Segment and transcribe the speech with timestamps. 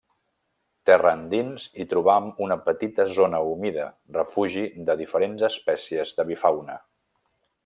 [0.89, 3.87] Terra endins hi trobam una petita zona humida,
[4.19, 6.85] refugi de diferents espècies d'avifauna.